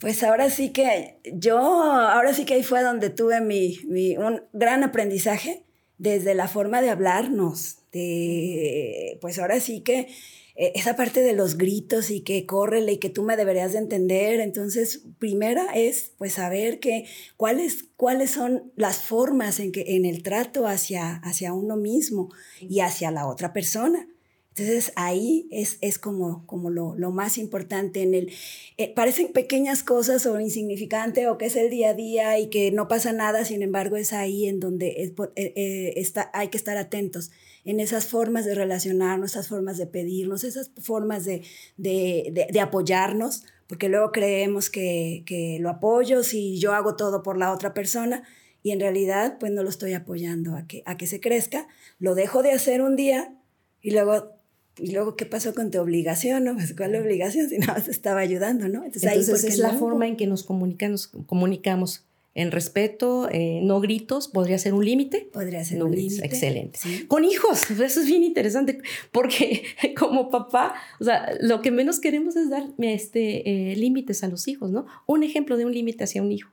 [0.00, 4.42] Pues ahora sí que yo, ahora sí que ahí fue donde tuve mi, mi un
[4.52, 5.64] gran aprendizaje
[5.98, 10.08] desde la forma de hablarnos, de, pues ahora sí que
[10.56, 14.40] esa parte de los gritos y que córrele y que tú me deberías de entender.
[14.40, 20.22] Entonces, primera es pues saber que cuáles, cuáles son las formas en, que, en el
[20.22, 24.08] trato hacia, hacia uno mismo y hacia la otra persona.
[24.56, 28.32] Entonces ahí es, es como, como lo, lo, más importante en el...
[28.76, 32.70] Eh, parecen pequeñas cosas o insignificante o que es el día a día y que
[32.70, 36.56] no pasa nada, sin embargo es ahí en donde es, eh, eh, está, hay que
[36.56, 37.32] estar atentos
[37.64, 41.42] en esas formas de relacionarnos, esas formas de pedirnos, esas formas de,
[41.76, 47.22] de, de, de apoyarnos, porque luego creemos que, que lo apoyo si yo hago todo
[47.22, 48.22] por la otra persona
[48.62, 51.66] y en realidad pues no lo estoy apoyando a que, a que se crezca,
[51.98, 53.34] lo dejo de hacer un día
[53.80, 54.34] y luego
[54.76, 56.44] y luego, ¿qué pasó con tu obligación?
[56.44, 56.54] No?
[56.54, 57.48] Pues, ¿Cuál obligación?
[57.48, 58.84] Si nada más te estaba ayudando, ¿no?
[58.84, 59.78] Entonces, Entonces ahí, es la no?
[59.78, 65.28] forma en que nos comunicamos, comunicamos en respeto, eh, no gritos, podría ser un límite.
[65.32, 66.26] Podría ser no un límite.
[66.26, 66.78] Excelente.
[66.82, 67.06] Sí.
[67.06, 68.80] Con hijos, eso es bien interesante,
[69.12, 69.62] porque
[69.96, 74.48] como papá, o sea, lo que menos queremos es dar este, eh, límites a los
[74.48, 74.86] hijos, ¿no?
[75.06, 76.50] Un ejemplo de un límite hacia un hijo.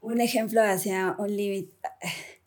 [0.00, 1.74] Un ejemplo hacia un límite.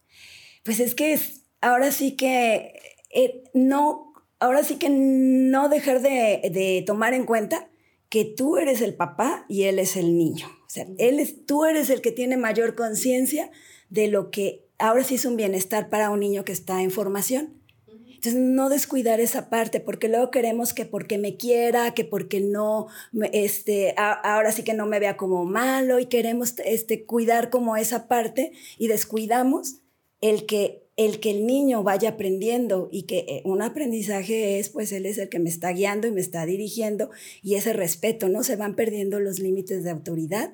[0.63, 2.79] Pues es que es, ahora sí que
[3.13, 7.67] eh, no ahora sí que no dejar de, de, tomar en cuenta
[8.13, 10.45] que tú eres el papá y él es el niño.
[10.67, 13.49] O sea, él es, tú eres el que tiene mayor conciencia
[13.89, 17.59] de lo que ahora sí es un bienestar para un niño que está en formación.
[17.87, 22.85] Entonces, no descuidar esa parte, porque luego queremos que porque me quiera, que porque no,
[23.31, 27.77] este, a, ahora sí que no me vea como malo y queremos este, cuidar como
[27.77, 29.77] esa parte y descuidamos
[30.21, 34.91] el que el que el niño vaya aprendiendo y que eh, un aprendizaje es, pues
[34.91, 37.09] él es el que me está guiando y me está dirigiendo
[37.41, 38.43] y ese respeto, ¿no?
[38.43, 40.53] Se van perdiendo los límites de autoridad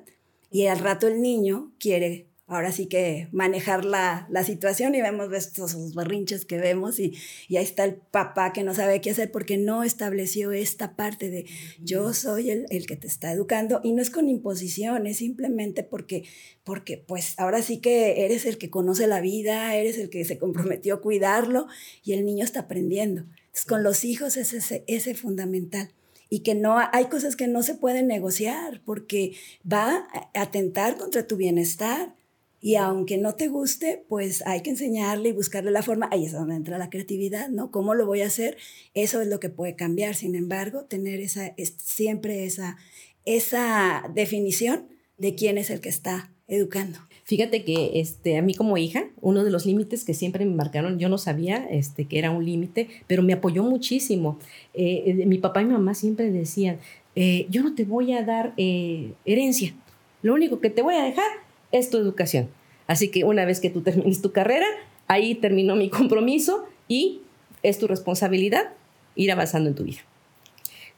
[0.50, 5.32] y al rato el niño quiere ahora sí que manejar la, la situación y vemos
[5.32, 7.16] estos berrinches que vemos y,
[7.48, 11.30] y, ahí está el papá que no sabe qué hacer porque no estableció esta parte
[11.30, 11.46] de
[11.78, 15.84] yo soy el, el, que te está educando y no es con imposición, es simplemente
[15.84, 16.24] porque,
[16.64, 20.38] porque pues ahora sí que eres el que conoce la vida, eres el que se
[20.38, 21.68] comprometió a cuidarlo
[22.02, 23.22] y el niño está aprendiendo.
[23.22, 25.92] Entonces con los hijos es ese, ese fundamental
[26.30, 29.32] y que no hay cosas que no se pueden negociar porque
[29.70, 32.14] va a atentar contra tu bienestar.
[32.60, 36.08] Y aunque no te guste, pues hay que enseñarle y buscarle la forma.
[36.12, 37.70] Ahí es donde entra la creatividad, ¿no?
[37.70, 38.58] ¿Cómo lo voy a hacer?
[38.94, 40.14] Eso es lo que puede cambiar.
[40.14, 42.76] Sin embargo, tener esa, es, siempre esa,
[43.24, 46.98] esa definición de quién es el que está educando.
[47.24, 50.98] Fíjate que este, a mí como hija, uno de los límites que siempre me marcaron,
[50.98, 54.38] yo no sabía este, que era un límite, pero me apoyó muchísimo.
[54.74, 56.78] Eh, mi papá y mi mamá siempre decían,
[57.14, 59.74] eh, yo no te voy a dar eh, herencia,
[60.22, 61.30] lo único que te voy a dejar
[61.72, 62.48] es tu educación.
[62.86, 64.66] Así que una vez que tú termines tu carrera,
[65.06, 67.20] ahí terminó mi compromiso y
[67.62, 68.70] es tu responsabilidad
[69.14, 70.00] ir avanzando en tu vida.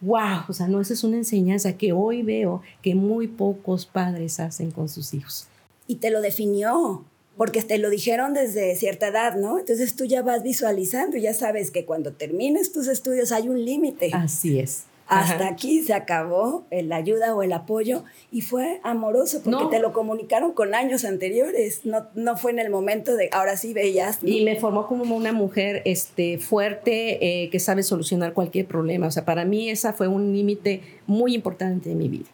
[0.00, 0.44] ¡Wow!
[0.48, 4.70] O sea, no, esa es una enseñanza que hoy veo que muy pocos padres hacen
[4.70, 5.46] con sus hijos.
[5.86, 7.04] Y te lo definió,
[7.36, 9.58] porque te lo dijeron desde cierta edad, ¿no?
[9.58, 14.10] Entonces tú ya vas visualizando, ya sabes que cuando termines tus estudios hay un límite.
[14.12, 14.84] Así es.
[15.06, 19.92] Hasta aquí se acabó la ayuda o el apoyo y fue amoroso porque te lo
[19.92, 24.18] comunicaron con años anteriores, no, no fue en el momento de ahora sí veías.
[24.22, 29.06] Y me formó como una mujer este, fuerte eh, que sabe solucionar cualquier problema.
[29.06, 32.28] O sea, para mí esa fue un límite muy importante en mi vida.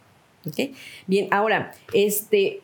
[0.46, 0.74] ¿Okay?
[1.06, 2.60] Bien, ahora, este,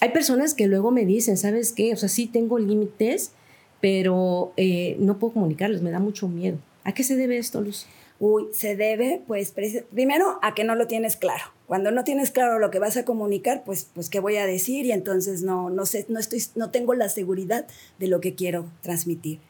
[0.00, 1.92] hay personas que luego me dicen, ¿sabes qué?
[1.92, 3.32] O sea, sí tengo límites,
[3.80, 6.58] pero eh, no puedo comunicarles, me da mucho miedo.
[6.84, 7.86] ¿A qué se debe esto, Luz?
[8.20, 9.52] Uy, se debe, pues,
[9.90, 11.42] primero a que no lo tienes claro.
[11.66, 14.86] Cuando no tienes claro lo que vas a comunicar, pues, pues, ¿qué voy a decir?
[14.86, 17.66] Y entonces no, no sé, no estoy, no tengo la seguridad
[17.98, 19.40] de lo que quiero transmitir.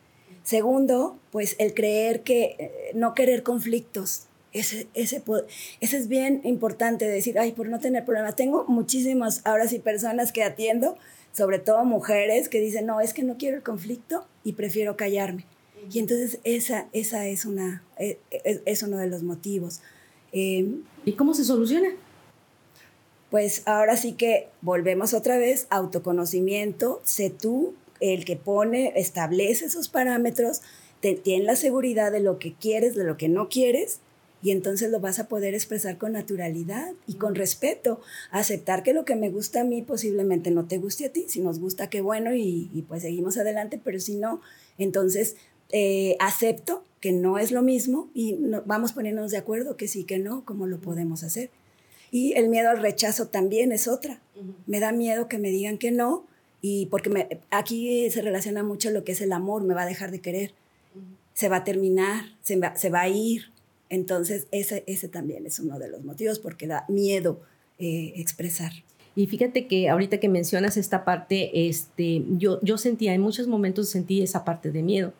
[0.44, 4.26] Segundo, pues, el creer que, eh, no querer conflictos.
[4.52, 5.22] Ese, ese,
[5.80, 8.36] ese es bien importante decir, ay, por no tener problemas.
[8.36, 10.96] Tengo muchísimas, ahora sí, personas que atiendo,
[11.32, 15.44] sobre todo mujeres, que dicen, no, es que no quiero el conflicto y prefiero callarme.
[15.90, 19.80] Y entonces esa, esa es, una, e, e, es, uno de los motivos.
[20.32, 21.88] Em, ¿Y cómo se soluciona?
[23.30, 29.88] Pues ahora sí que volvemos otra vez, autoconocimiento, sé tú el que pone, establece esos
[29.88, 30.62] parámetros,
[31.00, 34.00] te, tiene la seguridad de lo que quieres, de lo que no quieres,
[34.42, 39.06] y entonces lo vas a poder expresar con naturalidad y con respeto, aceptar que lo
[39.06, 42.02] que me gusta a mí posiblemente no te guste a ti, si nos gusta, qué
[42.02, 44.42] bueno, y, y pues seguimos adelante, pero si no,
[44.76, 45.36] entonces
[45.70, 50.18] eh, acepto que no es lo mismo y vamos poniéndonos de acuerdo que sí, que
[50.18, 51.50] no, cómo lo podemos hacer.
[52.10, 54.20] Y el miedo al rechazo también es otra.
[54.66, 56.24] Me da miedo que me digan que no
[56.62, 59.86] y porque me, aquí se relaciona mucho lo que es el amor, me va a
[59.86, 60.54] dejar de querer,
[61.34, 63.50] se va a terminar, se va, se va a ir.
[63.90, 67.42] Entonces ese, ese también es uno de los motivos porque da miedo
[67.78, 68.72] eh, expresar.
[69.16, 73.88] Y fíjate que ahorita que mencionas esta parte, este, yo, yo sentía, en muchos momentos
[73.88, 75.12] sentí esa parte de miedo.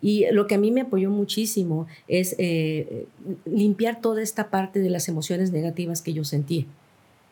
[0.00, 3.06] Y lo que a mí me apoyó muchísimo es eh,
[3.44, 6.66] limpiar toda esta parte de las emociones negativas que yo sentí.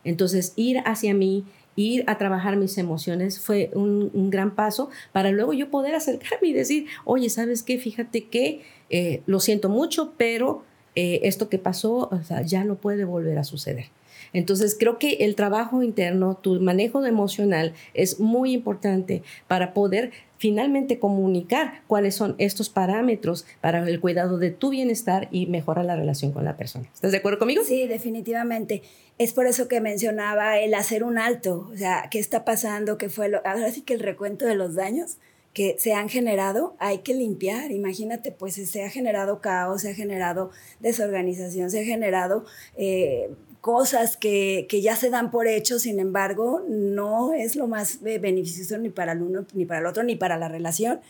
[0.05, 1.45] Entonces, ir hacia mí,
[1.77, 6.53] ir a trabajar mis emociones fue un, gran paso para luego yo poder acercarme y
[6.53, 7.79] decir, oye, ¿sabes qué?
[7.79, 12.11] Fíjate que eh, lo siento mucho, pero eh, esto que pasó
[12.45, 13.87] ya no puede volver a suceder.
[14.33, 20.99] Entonces, creo que el trabajo interno, tu manejo emocional es muy importante para poder finalmente
[20.99, 26.33] comunicar cuáles son estos parámetros para el cuidado de tu bienestar y mejorar la relación
[26.33, 26.89] con la persona.
[26.93, 27.63] ¿Estás de acuerdo conmigo?
[27.65, 28.83] Sí, definitivamente.
[29.19, 33.09] Es por eso que mencionaba el hacer un alto, o sea, qué está pasando, qué
[33.09, 35.17] fue lo, ahora sí que el recuento de los daños
[35.57, 37.71] que se han generado, hay que limpiar.
[37.71, 42.45] Imagínate, pues se ha generado caos, se ha generado desorganización, se ha generado
[42.77, 43.31] eh,
[43.67, 48.79] cosas que, que, ya se dan por hecho, sin embargo, no es lo más beneficioso
[48.79, 51.01] ni para el uno, ni para el otro, ni para la relación.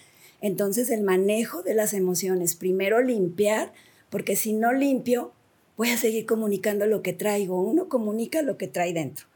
[0.41, 3.75] Entonces, el manejo de las emociones, primero limpiar,
[4.09, 5.33] porque si no limpio,
[5.77, 7.61] voy a seguir comunicando lo que traigo.
[7.61, 9.27] Uno comunica lo que trae dentro.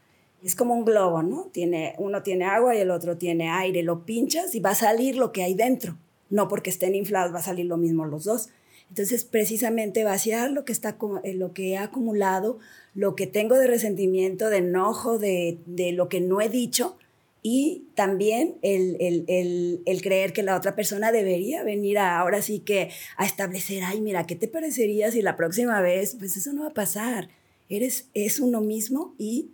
[0.43, 1.43] Es como un globo, ¿no?
[1.51, 3.83] Tiene, uno tiene agua y el otro tiene aire.
[3.83, 5.95] Lo pinchas y va a salir lo que hay dentro.
[6.31, 8.49] No porque estén inflados, va a salir lo mismo los dos.
[8.91, 12.59] Entonces, precisamente vaciar lo que, está, eh, lo que he acumulado,
[12.93, 16.97] lo que tengo de resentimiento, de enojo, de, de lo que no he dicho,
[17.41, 22.41] y también el, el, el, el, creer que la otra persona debería venir a, ahora
[22.41, 26.17] sí que a establecer, ay, mira, ¿qué te parecería si la próxima vez?
[26.19, 27.29] Pues eso no va a pasar.
[27.69, 29.51] Eres, es uno mismo y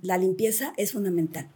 [0.00, 1.50] la limpieza es fundamental.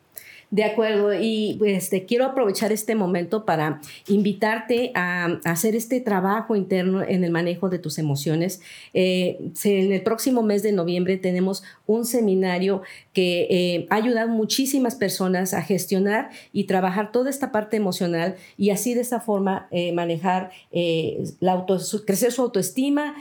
[0.54, 7.02] De acuerdo, y este, quiero aprovechar este momento para invitarte a, hacer este trabajo interno
[7.02, 8.60] en el manejo de tus emociones.
[8.92, 12.82] Eh, en el próximo mes de noviembre tenemos un seminario
[13.14, 18.70] que eh, ha ayudado muchísimas personas a gestionar y trabajar toda esta parte emocional y
[18.70, 20.50] así de esta forma eh, manejar,
[21.40, 23.14] la auto, crecer su autoestima,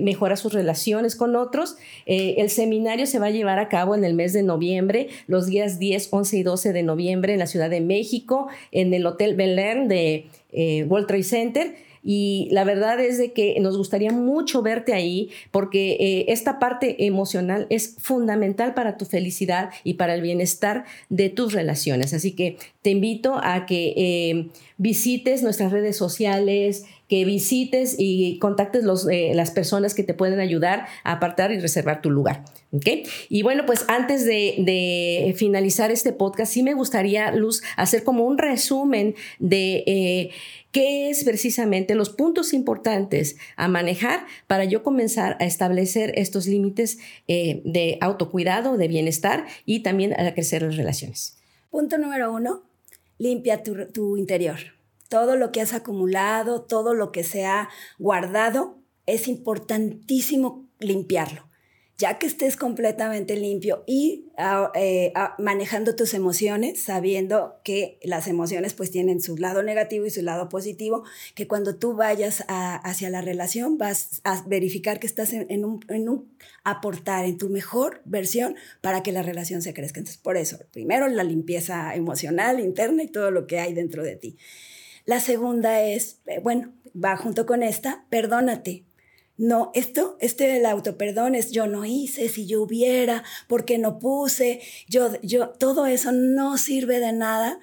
[0.00, 1.76] mejorar sus relaciones con otros.
[2.06, 5.78] el seminario se va a llevar a cabo en el mes de noviembre, los días
[5.78, 9.52] 10, 11 y 12 de noviembre en la Ciudad de México, en el Hotel Bel
[9.88, 11.74] de eh, World Trade Center.
[12.02, 17.06] Y la verdad es de que nos gustaría mucho verte ahí porque eh, esta parte
[17.06, 22.12] emocional es fundamental para tu felicidad y para el bienestar de tus relaciones.
[22.12, 28.84] Así que te invito a que eh, visites nuestras redes sociales, que visites y contactes
[28.84, 32.42] los, eh, las personas que te pueden ayudar a apartar y reservar tu lugar.
[33.28, 38.38] Y bueno, pues antes de, finalizar este podcast, sí me gustaría, Luz, hacer como un
[38.38, 40.30] resumen de
[40.72, 46.98] qué es precisamente los puntos importantes a manejar para yo comenzar a establecer estos límites
[47.28, 51.38] eh, de autocuidado, de bienestar y también a crecer las relaciones.
[51.70, 52.62] Punto número uno,
[53.18, 54.58] limpia tu interior
[55.12, 57.68] todo lo que has acumulado, todo lo que se ha
[57.98, 61.51] guardado, es importantísimo limpiarlo
[62.02, 68.26] ya que estés completamente limpio y ah, eh, ah, manejando tus emociones, sabiendo que las
[68.26, 71.04] emociones pues tienen su lado negativo y su lado positivo,
[71.36, 76.08] que cuando tú vayas hacia la relación vas a verificar que estás en, un, en,
[76.08, 76.28] un,
[76.64, 80.00] aportar en tu mejor versión para que la relación se crezca.
[80.00, 84.16] Entonces, por eso, primero la limpieza emocional, interna y todo lo que hay dentro de
[84.16, 84.36] ti.
[85.04, 88.86] La segunda es, eh, bueno, va junto con esta, perdónate
[89.36, 94.60] no, esto, este del autoperdón es yo no hice, si yo hubiera, porque no puse,
[94.88, 97.58] yo, yo, todo eso no sirve de nada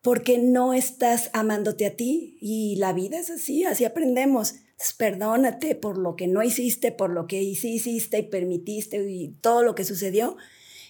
[0.00, 4.54] porque no estás amándote a ti y la vida es así, así aprendemos.
[4.96, 9.74] perdónate por lo que no hiciste, por lo que hiciste y permitiste y todo lo
[9.74, 10.36] que sucedió.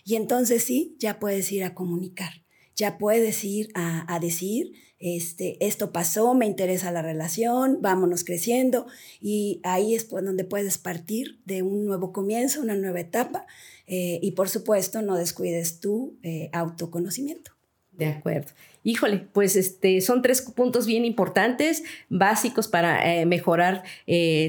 [0.05, 2.43] Y entonces sí, ya puedes ir a comunicar,
[2.77, 8.87] ya puedes ir a, a decir, este, esto pasó, me interesa la relación, vámonos creciendo
[9.21, 13.47] y ahí es donde puedes partir de un nuevo comienzo, una nueva etapa
[13.87, 17.53] eh, y por supuesto no descuides tu eh, autoconocimiento.
[17.93, 18.53] De acuerdo.
[18.85, 23.83] Híjole, pues este, son tres puntos bien importantes, básicos para eh, mejorar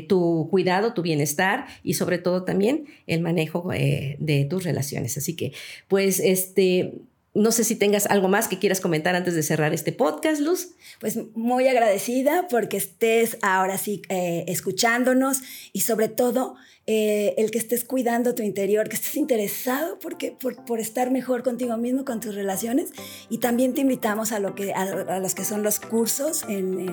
[0.08, 5.18] tu cuidado, tu bienestar y sobre todo también el manejo de tus relaciones.
[5.18, 5.52] Así que,
[5.88, 7.02] pues, este,
[7.34, 10.70] no sé si tengas algo más que quieras comentar antes de cerrar este podcast, Luz.
[11.00, 16.56] Pues muy agradecida porque estés ahora sí eh, escuchándonos y sobre todo
[16.92, 21.78] eh, el que estés cuidando tu interior, que estés interesado porque, por, estar mejor contigo
[21.78, 22.90] mismo, con tus relaciones.
[23.30, 26.88] Y también te invitamos a, lo que, a, los que son los cursos en,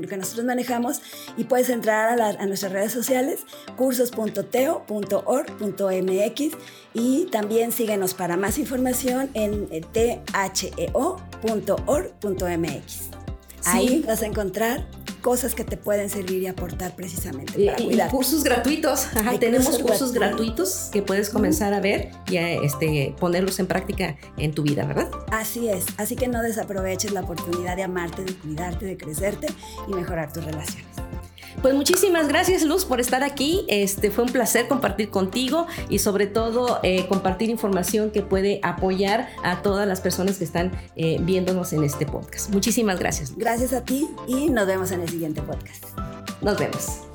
[0.00, 1.02] lo que nosotros manejamos
[1.36, 3.40] y puedes entrar a, a nuestras redes sociales,
[3.76, 6.56] cursos.teo.org.mx
[6.94, 11.24] y también síguenos para más información en theo.org.mx.
[13.66, 14.86] Ahí vas a encontrar
[15.24, 19.08] cosas que te pueden servir y aportar precisamente para y, cursos gratuitos.
[19.40, 24.52] tenemos cursos, gratuitos que puedes comenzar a ver y a este, ponerlos en práctica en
[24.52, 25.10] tu vida, ¿verdad?
[25.32, 25.86] Así es.
[25.96, 29.46] Así que no desaproveches la oportunidad de amarte, de cuidarte, de crecerte
[29.88, 30.94] y mejorar tus relaciones.
[31.64, 33.64] Pues muchísimas gracias Luz por estar aquí.
[33.68, 39.30] Este fue un placer compartir contigo y sobre todo eh, compartir información que puede apoyar
[39.42, 42.50] a todas las personas que están eh, viéndonos en este podcast.
[42.50, 43.34] Muchísimas gracias.
[43.34, 45.86] Gracias a ti y nos vemos en el siguiente podcast.
[46.42, 47.13] Nos vemos.